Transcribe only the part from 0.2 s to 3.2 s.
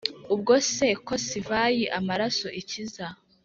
ubwose ko sivayi, amaraso ikiza